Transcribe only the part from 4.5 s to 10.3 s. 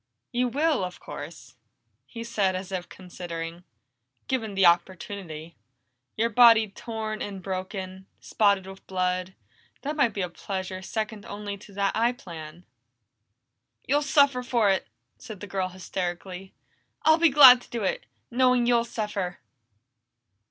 the opportunity. Your body torn and broken, spotted with blood that might be a